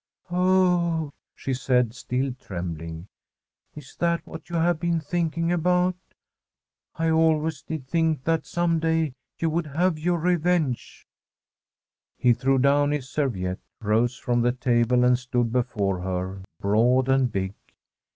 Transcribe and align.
* 0.23 0.29
Oh,' 0.31 1.11
she 1.35 1.53
said, 1.53 1.93
still 1.93 2.33
trembling,' 2.33 3.05
is 3.75 3.95
that 3.97 4.25
what 4.25 4.49
you 4.49 4.55
have 4.55 4.79
been 4.79 4.99
thinking 4.99 5.51
about? 5.51 5.95
I 6.95 7.11
always 7.11 7.61
did 7.61 7.81
Tbi 7.83 7.83
INSCRIPTION 7.83 7.83
m 7.83 7.83
the 7.83 7.83
GRAVE 7.83 7.91
think 8.17 8.23
that 8.23 8.45
some 8.47 8.79
day 8.79 9.13
you 9.37 9.51
would 9.51 9.67
have 9.67 9.99
your 9.99 10.17
re 10.17 10.37
venge/ 10.37 11.05
He 12.17 12.33
threw 12.33 12.57
down 12.57 12.89
his 12.89 13.07
serviette, 13.11 13.59
rose 13.79 14.17
from 14.17 14.41
the 14.41 14.53
table, 14.53 15.03
and 15.03 15.19
stood 15.19 15.51
before 15.51 15.99
her, 16.01 16.41
broad 16.59 17.07
and 17.07 17.31
big. 17.31 17.53